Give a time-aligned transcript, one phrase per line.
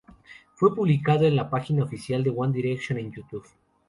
[0.55, 3.45] Fue publicado en la página oficial de One Direction en Youtube.